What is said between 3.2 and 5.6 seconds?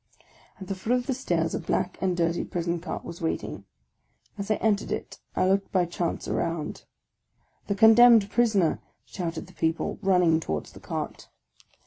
waiting; as I entered it, I